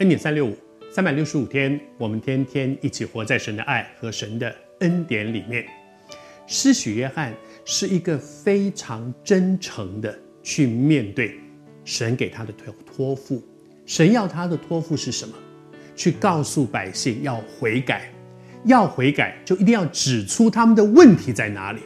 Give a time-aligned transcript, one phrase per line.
[0.00, 0.56] 恩典三六五，
[0.90, 5.64] 三百六十五天，我们天天一起活在神的爱和神的恩典里面。
[6.48, 7.32] 施许约翰
[7.64, 10.12] 是一个非常真诚的
[10.42, 11.38] 去面对
[11.84, 13.40] 神给他的托托付。
[13.86, 15.32] 神要他的托付是什么？
[15.94, 18.12] 去告诉百姓要悔改，
[18.64, 21.80] 要悔改就一定要指出他们的问题在哪里。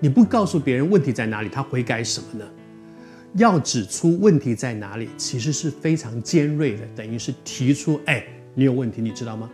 [0.00, 2.44] 你不告诉别人问题在哪里，他悔改什么呢？
[3.36, 9.50] 要指出问题在哪里，其实是非常尖锐的，等于是提出，哎，你有问题，你知道吗？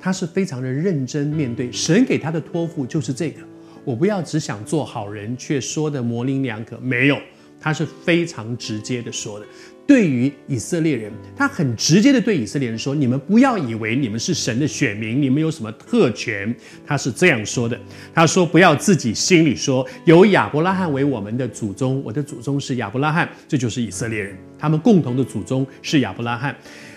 [0.00, 3.40] 他是非常的认真面对神给他的托付，就是这个。
[3.84, 7.18] 我不要只想做好人，却说的模棱两可，没有，
[7.60, 9.46] 他是非常直接的说的。
[9.86, 16.54] 对于以色列人，他很直接的对以色列人说：“你们不要以为你们是神的选民，你们有什么特权。”
[16.86, 17.80] 他是这样说的
[18.12, 26.54] ：“他说不要自己心里说有亚伯拉罕为我们的祖宗，我的祖宗是亚伯拉罕，这就是以色列人，他们共同的祖宗是亚伯拉罕。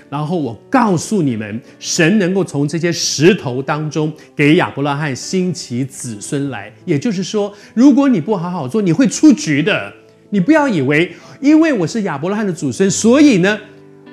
[0.09, 10.00] 然后我告诉你们，神能够从这些石头当中给亚伯拉罕兴起子孙来，也就是说，如果你不好好做，你会出局的。
[10.31, 13.59] 你不要以为。”因为我是亚伯拉罕的祖孙，所以呢，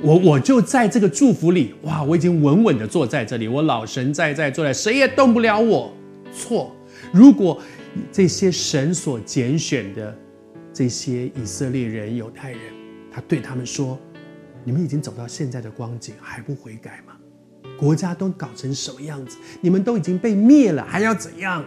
[0.01, 5.93] 我我就在这个祝福里，哇，我已经稳稳的坐在这里，我老神在在坐在，谁也动不了我。
[6.33, 6.75] 错，
[7.13, 7.61] 如果
[8.11, 10.17] 这些神所拣选的
[10.73, 12.61] 这些以色列人、犹太人，
[13.13, 13.99] 他对他们说
[14.65, 17.13] ：“你们已经走到现在的光景，还不悔改吗？
[17.79, 19.37] 国家都搞成什么样子？
[19.61, 21.63] 你们都已经被灭了，还要怎样？”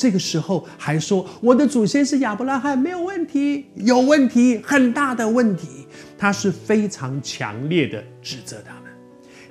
[0.00, 5.86] 这个时候还说我的祖先是亚伯拉罕，没有问题，有问题，很大的问题。
[6.16, 8.90] 他是非常强烈的指责他们。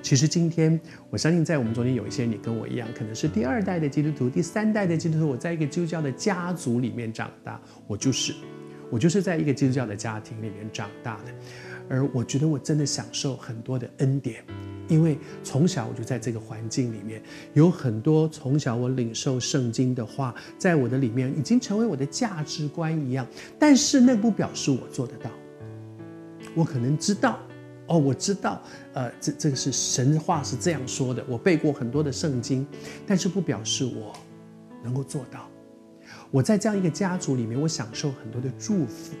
[0.02, 0.78] 其实今天
[1.08, 5.28] 我相信，在我们中间有一些你跟我一样，可能是第二代的基督徒，第三代的基督徒。
[5.28, 8.34] 我在一个基督教的家族里面长大，我就是，
[8.90, 11.32] 我就是在一个基督教的家庭里面长大的，
[11.88, 14.44] 而我觉得我真的享受很多的恩典。
[14.88, 17.22] 因为从小我就在这个环境里面，
[17.54, 23.24] 有很多从小我领受圣经的话，在我的里面已经成为我的价值观一样。
[23.56, 25.30] 但是那不表示我做得到。
[26.56, 27.38] 我可能知道，
[27.86, 28.60] 哦，我知道，
[28.92, 31.24] 呃，这这个是神话是这样说的。
[31.28, 32.66] 我背过很多的圣经，
[33.06, 34.12] 但是不表示我
[34.82, 35.48] 能够做到。
[36.30, 39.14] 我在这样一个家族里面，我享受很多的祝福，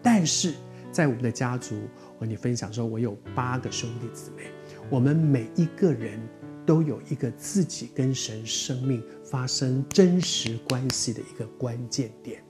[0.00, 0.54] 但是
[0.92, 1.74] 在我们的家族，
[2.14, 4.44] 我跟你分享说，我有八个兄弟姊妹。
[4.88, 6.20] 我们每一个人
[6.64, 12.40] 都有一个自己跟神生命发生真实关系的一个关键点。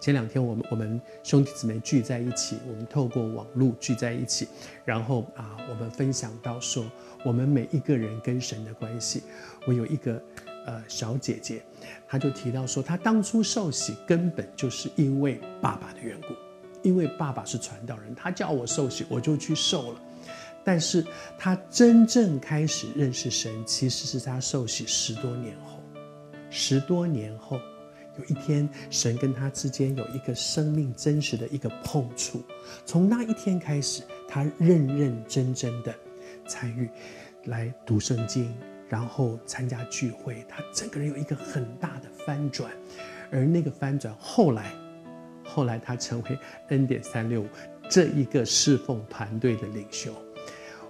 [0.00, 4.46] 前两天我们我们兄弟姊妹聚在一起，我们透过网络聚在一起，
[4.84, 6.84] 然后啊，我们分享到说，
[7.24, 9.22] 我们每一个人跟神的关系。
[9.66, 10.20] 我有一个
[10.66, 11.62] 呃小姐姐，
[12.08, 16.28] 她就提到说，她当初受洗根本就是因为爸爸的缘故，
[16.82, 20.00] 因为爸爸是传道人，他叫我受洗，我就去受了。
[20.64, 21.04] 但是
[21.36, 25.80] 他真正开始认识神，其实是他受洗十多年后。
[26.50, 27.58] 十多年后，
[28.18, 32.44] 有一天，神跟他之间有一个生命真实的一个碰触。
[32.84, 35.94] 从那一天开始，他认认真真的
[36.46, 36.88] 参与
[37.46, 38.54] 来读圣经，
[38.92, 40.44] 然后参加聚会。
[40.46, 42.70] 他整个人有一个很大的翻转，
[43.30, 44.70] 而那个翻转后来，
[45.42, 46.38] 后来他成为
[46.68, 47.46] N 点三六五
[47.88, 50.12] 这一个侍奉团队的领袖。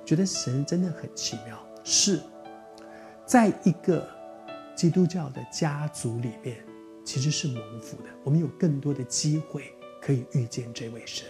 [0.05, 2.19] 觉得神真的很奇妙，是
[3.25, 4.05] 在一个
[4.75, 6.57] 基督教的家族里面，
[7.05, 8.09] 其实是蒙福的。
[8.25, 11.25] 我们有更多的机会可以遇见这位神，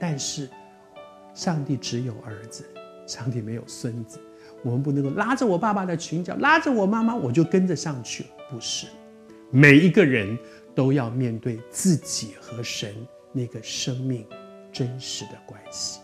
[0.00, 0.48] 但是
[1.34, 2.64] 上帝只有儿子，
[3.06, 4.18] 上帝没有孙子。
[4.64, 8.24] 我们不能够拉着我爸爸的裙角，拉着我妈妈，我就跟着上去。
[8.50, 8.86] 不是，
[9.50, 10.36] 每一个人
[10.74, 12.94] 都要面对自己和神
[13.30, 14.26] 那个生命
[14.72, 16.00] 真实的关系。